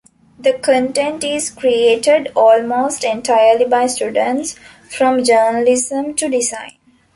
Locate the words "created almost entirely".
1.51-3.65